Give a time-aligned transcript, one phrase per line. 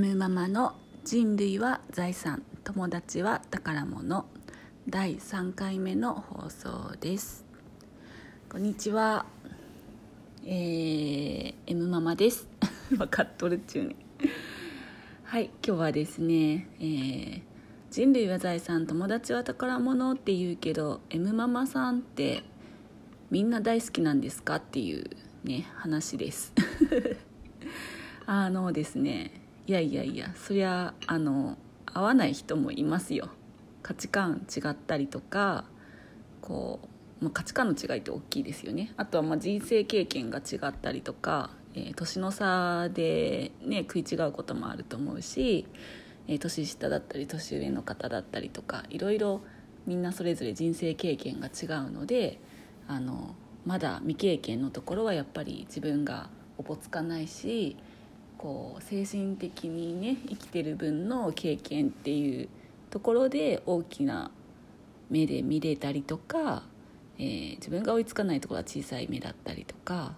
[0.00, 4.26] M ママの人類は財産友達は宝物。
[4.88, 7.44] 第3回目の放送です。
[8.48, 9.26] こんにちは。
[10.44, 12.46] えー、M ママです。
[12.96, 13.96] 分かっとるっちゅうね
[15.24, 17.42] はい今日はですね、えー、
[17.90, 22.44] 人類は財産友達は宝物って言うけど M ママさんって
[23.32, 25.10] みんな大好きなんですかっていう
[25.42, 26.52] ね話です。
[28.26, 33.28] あのですねいやいやいやそりゃあの合わない人もいますよ。
[33.82, 35.66] 価値観違ったりとか
[36.40, 36.80] こ
[37.20, 38.94] う、まあ、価値観の違いって大きいですよね。
[38.96, 45.66] あとはま人生経験が違ったりとか、えー、年の差で、ね、食い違うこともあると思うし、
[46.28, 49.42] えー、年下だったり年上の方だったりとかいろいろ
[49.86, 52.40] みんなそれぞれ人生経験が違うので
[52.86, 53.34] あの
[53.66, 57.76] まだ未経験のところはやっぱり自分がおぼつかないし
[58.38, 62.48] こう精神的にね生きてる分の経験っていう
[62.88, 64.30] ところで大きな
[65.10, 66.62] 目で見れたりとか、
[67.18, 70.14] えー、自分が追いつかないところは小さい目だったりとか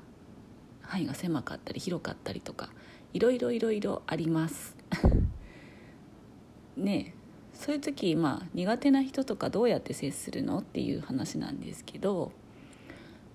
[0.82, 2.68] 範囲が狭かったり広かったりとか
[3.14, 4.76] いろいろいろいろあります。
[6.76, 7.14] ね
[7.54, 12.32] そういう時まあ苦手な人とかどうやって接するのっていう話なんですけど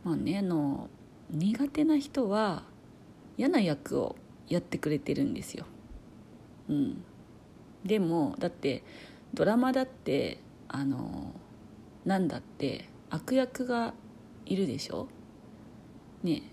[0.03, 0.89] まあねあの
[1.29, 2.63] 苦手な人は
[3.37, 4.15] 嫌な役を
[4.47, 5.65] やってくれてるんですよ。
[6.69, 7.03] うん、
[7.83, 8.83] でもだって
[9.33, 11.31] ドラマだってあの
[12.05, 13.93] なんだって悪役が
[14.45, 15.07] いるでしょ？
[16.23, 16.43] ね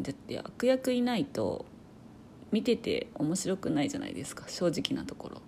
[0.00, 1.66] だって悪役いないと
[2.52, 4.44] 見てて面白くないじゃないですか。
[4.48, 5.42] 正直なところ。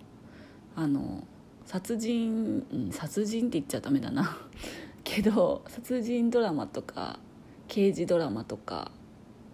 [0.75, 1.23] あの
[1.65, 4.37] 殺人、うん、殺人って言っちゃダメだな。
[5.03, 7.19] けど殺人ドラマとか
[7.67, 8.91] 刑事ドラマとか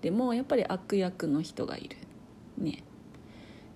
[0.07, 1.97] でもやっぱり悪役の人がいる。
[2.57, 2.81] ね。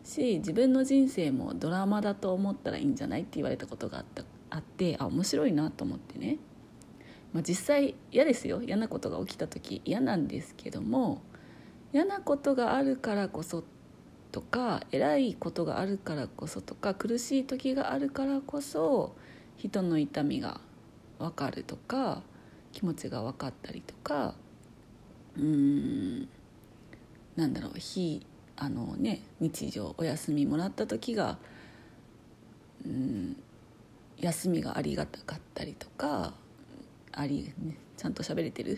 [0.02, 6.38] し自分の人生もドラマだと思ったらいいんじゃないって言われたことがあったあってあ面白いなと思ってね、
[7.34, 8.62] まあ、実際嫌ですよ。
[8.62, 11.22] 嫌なことが起きた時嫌なんですけども
[11.91, 13.66] 嫌なことがあるからこそ
[14.31, 19.18] とか偉いことがあるからこそとか苦しい時があるからこそ
[19.58, 20.62] 人の痛みが
[21.20, 22.24] 分かるとか
[22.72, 24.36] 気持ちが分かったりとか
[25.38, 26.30] うん。
[27.36, 27.74] なんだろう。
[27.78, 28.25] 非
[28.58, 31.38] あのね日常お休みもらった時が、
[32.86, 33.36] うん、
[34.20, 36.34] 休みがありがたかったりとか
[37.12, 38.78] あり、ね、ちゃんと喋れてる。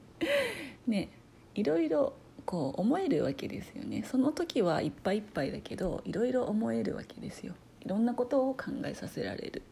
[0.86, 1.10] ね
[1.54, 2.14] いろいろ
[2.46, 4.04] こう思えるわけですよね。
[4.04, 7.54] その時はいっぱいいっぱいだけどいろいろ思えるわけですよ。
[7.80, 9.62] いろんなことを考えさせられる。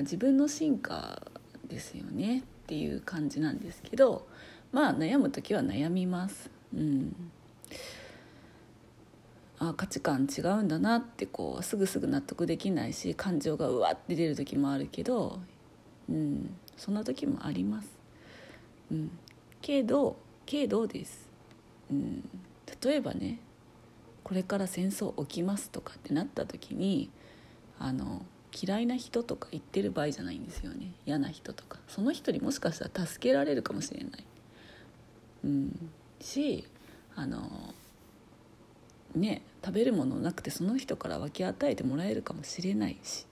[0.00, 1.22] 自分の進化
[1.68, 4.26] ですよねっていう感じなんですけど
[4.72, 6.50] まあ悩む時は悩みます。
[6.74, 7.14] うん。
[9.58, 15.38] あ価値観違うんだなってこうすぐすぐ納得できないし感情がうわって出る時もあるけど、
[16.08, 17.88] うん、そんな時もあります。
[18.90, 19.10] うん、
[19.60, 21.28] けどけどです、
[21.90, 22.28] うん、
[22.84, 23.38] 例えばね
[24.24, 27.10] これから戦争起きますとかってなった時に
[27.78, 28.22] あの
[28.52, 30.92] 嫌いな人とか言ってる場合じゃないんですよね。
[31.06, 31.78] 嫌な人とか。
[31.88, 34.24] その人にもしかしたら助けられるかもしれない、
[35.44, 36.64] うん、し
[37.14, 37.74] あの
[39.14, 43.26] ね食べるものなくてその人から分け与えてもらえるかもしれないし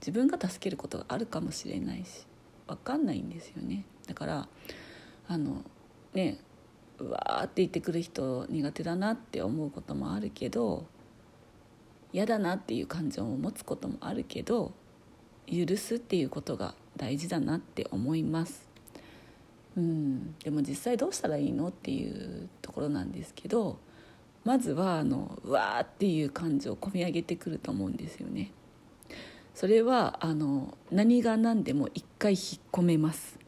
[0.00, 2.26] 自分が助けることがあるかもしれないし
[2.66, 3.84] 分かんないんですよね。
[4.06, 4.48] だから
[5.26, 5.62] あの
[6.14, 6.38] ね
[6.98, 10.86] うわーって言ってくる人苦手だなって思うこともあるけど
[12.12, 14.72] 嫌だなっていう感情を持つこともあるけど
[15.46, 18.67] 許すっていうことが大事だなって思います。
[19.78, 20.34] うん。
[20.40, 23.78] でも実際どうしたらいいのっていうところなんですけど
[24.44, 28.50] まずはあのうわーっていう感情を込み上げてくると思うんですよね。
[29.54, 32.40] それはあの何が何でも一回引っ
[32.70, 33.40] 込めます、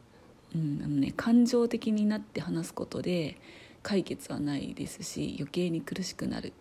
[0.53, 3.37] うんあのね、感情的になって話すことで
[3.81, 6.53] 解決はないですし余計に苦しくなる。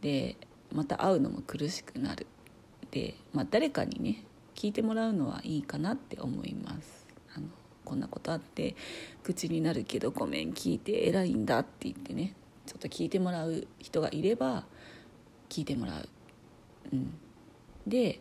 [0.00, 0.36] で
[0.72, 2.26] また会うのも苦しくなる。
[2.90, 4.24] で、まあ、誰かにね
[4.54, 7.01] 聞いてもらうのはいいかなって思います。
[7.92, 8.74] こんなことあって
[9.22, 12.32] 口になるけどごめん聞いて偉いんだって言ってね
[12.64, 14.64] ちょっと聞いてもらう人がいれば
[15.50, 16.08] 聞いてもらう。
[16.90, 17.12] うん、
[17.86, 18.20] で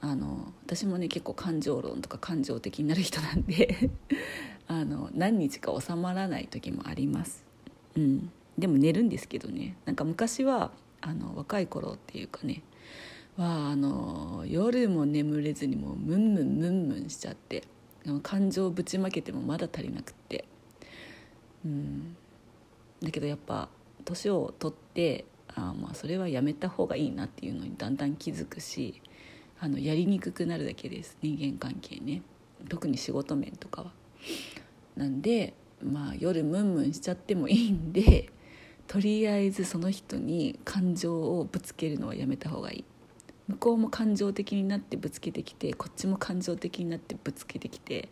[0.00, 3.90] あの私もね結構感情論とか感情的になる人なんで
[4.66, 7.44] あの何日か収まらない時もあります、
[7.96, 9.76] うん、でも寝るんですけどね。
[9.84, 10.72] なんか昔は
[11.02, 12.62] あの若い頃っていうかね
[13.36, 17.64] はあの夜も眠れずにもうムンムンムンムンしちゃって
[18.22, 20.44] 感情をぶちまけてもまだ足りなくって、
[21.64, 22.16] うん、
[23.02, 23.68] だけどやっぱ
[24.04, 25.24] 年を取って
[25.54, 29.00] ああまあそれはやめた方がいいなっていうのにだんだん気づくし
[29.58, 31.16] あのやりにくくなるだけです。
[31.22, 32.22] 人間関係ね。
[32.68, 33.92] 特に仕事面とかは。
[34.96, 38.30] なんでまあ夜ムンムンしちゃってもいいんで
[38.86, 42.84] とりあえずその人に感情をぶつけるのはやめた方がいい。
[43.48, 48.08] 向こうも感情的になってぶつけてきてこっちも感情的になってぶつけてきて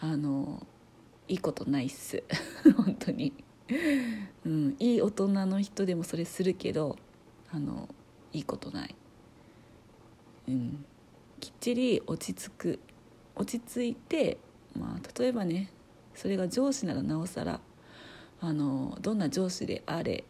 [0.00, 0.66] あの
[1.28, 2.22] いいことないっす。
[2.76, 3.32] 本当に、
[4.44, 6.96] うん、いい大人の人でもそれするけど
[7.50, 7.88] あの
[8.32, 8.94] いいことない、
[10.48, 10.84] うん、
[11.40, 12.80] きっちり落ち着く。
[13.36, 14.38] 落ち着いて
[14.78, 15.70] まあ例えばね
[16.14, 17.60] それが上司ならなおさら
[18.40, 20.24] あのどんな上司であれ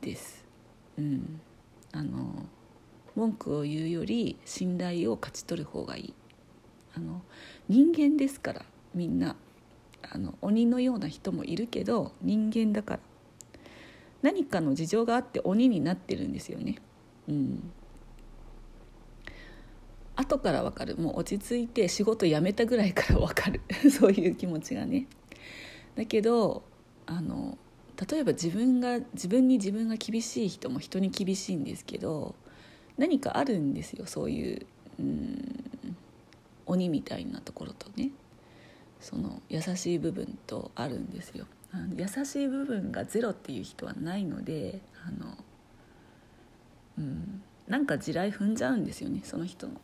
[0.00, 0.44] です。
[0.98, 1.40] うん、
[1.92, 2.46] あの
[3.14, 6.14] 文句を言うより信頼を勝ち取る方がいい。
[6.94, 7.22] あの
[7.68, 8.64] 人間ですから
[8.94, 9.36] みんな。
[10.10, 13.00] あの鬼のような人もいるけど人間だから。
[14.22, 16.76] 何かの事情があって鬼になってるんですよね。
[17.28, 17.72] うん。
[20.14, 20.96] 後から分かる。
[20.96, 23.60] もう落ち着いて仕事辞めたぐらいから分かる。
[23.90, 25.06] そういう気持ちがね。
[25.96, 26.62] だけど
[27.06, 27.58] あの
[28.10, 32.34] 例えば自分が自分に自分が厳しい人も人に厳しいんですけど
[32.98, 34.66] 何かあるんですよそういう
[34.98, 35.96] うん
[36.66, 38.10] 鬼みたいなところとね。
[39.02, 41.46] その優しい部分とあるんですよ。
[41.96, 45.36] 優しい部分がゼロっていう人はないのであの、
[46.98, 49.74] うん、なんか地雷踏んじゃうんですよねその人の。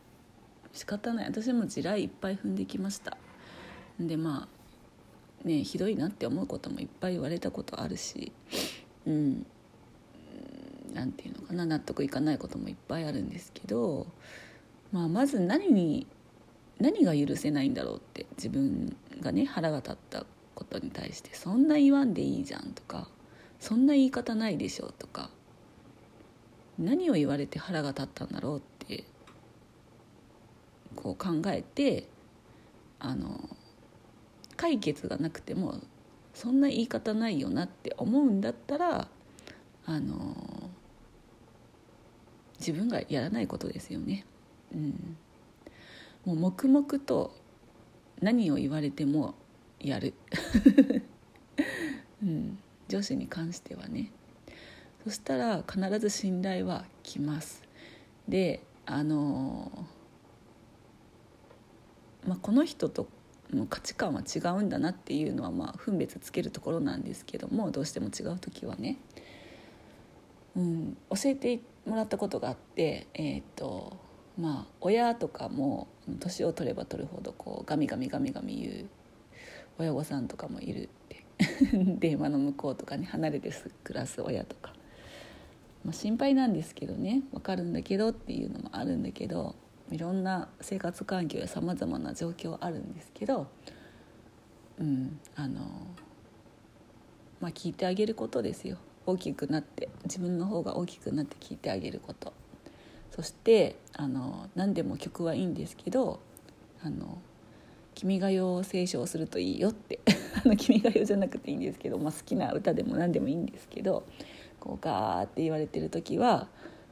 [0.71, 1.25] 仕方ない。
[1.25, 3.17] 私も地雷いっぱい踏んできました。
[3.99, 4.47] でま
[5.43, 8.31] あねひどいなって思うこともいっぱい言われたことあるし
[9.05, 9.45] うん。
[10.93, 14.07] 何て言うのかな納得いかないこともいっぱいあるんですけど、
[14.91, 16.07] まあ、まず何に
[16.79, 20.25] 何が許せないんだろうって自分がね腹が立った
[20.55, 23.09] ことに対して「そんな言わんでいいじゃん」とか
[23.59, 25.29] 「そんな言い方ないでしょ」とか
[26.77, 29.03] 何を言われて腹が立ったんだろうって
[30.95, 32.07] こう考えて
[32.99, 33.49] あの
[34.55, 35.79] 解決がなくても
[36.33, 39.07] そんな言い方ないよなって思うんだったら
[39.85, 40.35] あの
[42.59, 44.25] 自分がやらないことですよね。
[44.73, 45.17] うん、
[46.25, 47.33] もう黙々と
[48.21, 49.35] 何を言われても
[49.79, 50.13] やる、
[52.21, 54.11] うん、上司に関してはね。
[55.03, 57.63] そしたら必ず信頼は来ます。
[58.27, 59.85] であの
[62.27, 63.07] まあ、この人と
[63.53, 68.97] の価値観は違うんだなっていうのはまあ分別つけるところなんですけどもどうしても違う時はね、
[70.59, 73.97] うん、教えてもらったことがあってえ、ー、と
[74.37, 75.87] まあ親とかも
[76.19, 78.89] 年を取れば取るほどこうガミガミガミガミ言う
[79.79, 81.25] 親御さんとかもいるって
[81.99, 83.51] 電話の向こうとかに離れて
[83.85, 84.73] 暮らす親とか、
[85.85, 89.55] まあ、心配なんですけどね分かるんだけどっていうのもあるんだけど
[89.89, 93.47] いろんな生活環境やさまざまな状況あるんですけど、
[94.77, 95.61] うんあの
[97.39, 98.77] まあ、聞いてあげることですよ。
[99.09, 102.33] 大きくなって自分の方が大きくなって聞いてあげること
[103.11, 106.19] そしてあの何でも曲はいいんですけど
[106.83, 107.17] 「あの
[107.95, 109.99] 君が代を斉唱するといいよ」って
[110.45, 114.03] あの君が代じゃなくていいんですけど、まあ、好きな歌でも何でもいいんですけど
[114.59, 116.47] こうガーって言われてる時は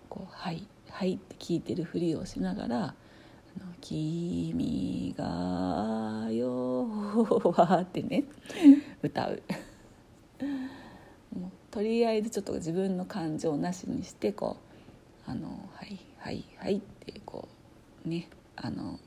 [0.09, 2.95] こう「はいはい」って聞いてるふりをしながら
[3.79, 8.23] 「君が代は」ってね
[9.01, 9.41] 歌う。
[11.71, 14.57] とりあえずちょっと自分の感情なしにしてこ
[15.27, 17.47] う「あのはいはいはい」ってこ
[18.05, 18.99] うねあの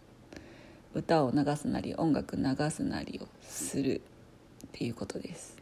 [0.95, 4.01] 歌を流すなり音楽流すなりをする
[4.67, 5.57] っていうことです。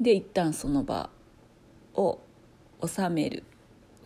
[0.00, 1.10] で一旦その場
[1.94, 2.20] を
[2.86, 3.42] 収める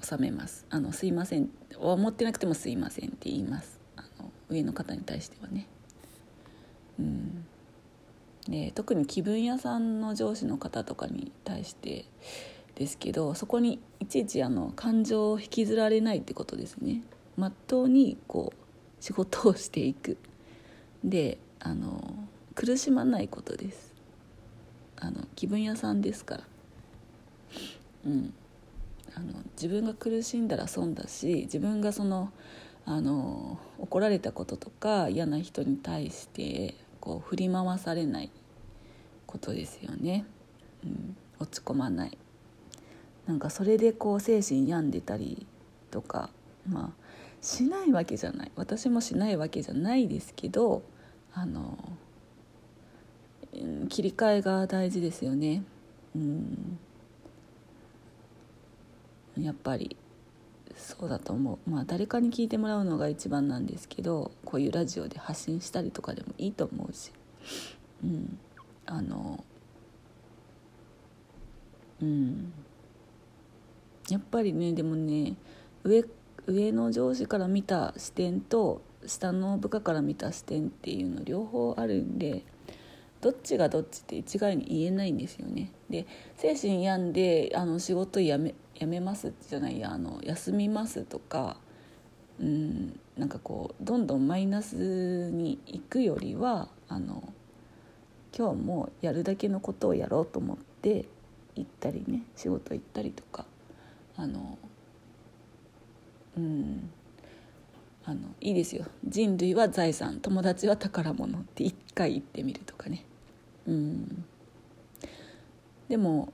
[0.01, 0.67] 収めます。
[0.71, 1.51] あのすいません。
[1.79, 3.79] 思ってなくてもすいませんって言います。
[3.97, 5.67] あの上の方に対してはね。
[6.99, 7.45] うん。
[8.49, 12.07] で特に気分屋さんの上司の方とかに対して
[12.75, 17.03] ですけどそこにいちいちあの感情を引きずられないってことですね。
[17.37, 20.17] まっとうにこう仕事をしていく。
[21.05, 22.15] であの
[22.55, 23.93] 苦しまないことです。
[24.97, 26.43] あの気分屋さんですから。
[28.07, 28.35] うん。
[29.15, 32.33] あの自分が苦しんだら損だし自分がその
[32.85, 38.31] あの怒られたこととか嫌な人に対してこう振り回されない
[39.27, 40.25] ことですよね、
[40.85, 42.17] うん、落ち込まない。
[43.27, 45.47] なんかそれでこう精神病んでたり
[45.91, 46.31] とか
[46.69, 47.03] まあ
[47.41, 48.53] しないわけじゃない。
[48.55, 50.83] 私もしないわけじゃないですけど
[51.35, 51.77] あの
[53.89, 55.65] 切り替えが大事ですよね。
[56.15, 56.79] うん。
[59.39, 59.97] やっぱり。
[60.77, 61.71] そうだと思う。
[61.71, 67.13] まあ誰かに聞いてもらうのが一番なんですけどこういうラジオで発信したりとかでもいいと思うし。
[68.05, 68.39] うん。
[68.87, 69.45] あの
[72.01, 72.53] うん。
[74.11, 75.37] やっぱりねでもね
[75.85, 76.05] 上
[76.47, 82.45] 上の上司から見た視点と下の部下から見た視点っていうの両方あるんで
[83.23, 85.71] どっちがどっちって一概に言えないんですよね。
[85.89, 91.57] で精神病んであの仕事辞め辞めますじゃないやあの休みますとか
[92.41, 97.33] うんなんかこうどんどんマイナスにいくよりはあの
[98.37, 101.07] 今日もやるだけのことをやろうと思って
[101.55, 103.45] 行ったりね仕事行ったりとか
[104.17, 104.59] あの
[106.37, 106.91] うん
[108.05, 113.05] あのいいですよ人類は財産友達は宝物って一回言ってみるとかね
[113.67, 114.25] うん。
[115.89, 116.33] でも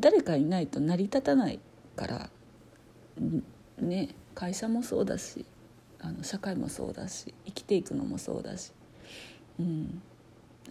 [0.00, 1.60] 誰かいないと成り立たない
[1.96, 2.30] から
[3.78, 5.44] ね会社もそうだし
[6.00, 8.72] あの社会もそうだし生きていくのもそうだし、
[9.58, 10.02] うん、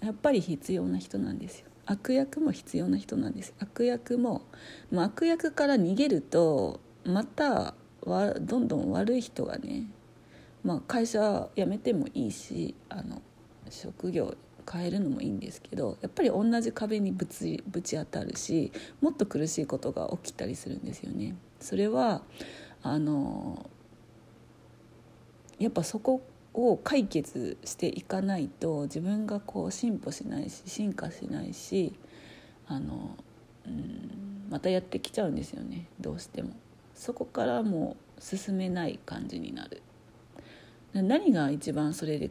[0.01, 1.65] やっぱり必要な人なんですよ。
[1.87, 4.41] 悪役も必要な人なんです悪役も、
[4.91, 9.83] まあ、悪役から逃げるとまたわどんどん悪い人がね、
[10.63, 13.21] まあ、会社辞めてもいいしあの
[13.69, 14.35] 職業
[14.71, 21.35] 変えるのもいいんですけどやっぱり同じ壁にぶちぶち当たるしもっと苦しいことが起きたりするんですよね。
[21.59, 22.21] それは
[22.83, 23.69] あの
[25.59, 26.21] やっぱそこ
[26.53, 31.93] を解決していかないと自分がこう進歩しないし進化しないし
[32.67, 33.15] あの、
[33.65, 36.51] うん、またやってきちゃうんですよねどうしても。
[36.93, 39.81] そこからもう進めない感じになる。
[40.93, 42.29] 何が一番それで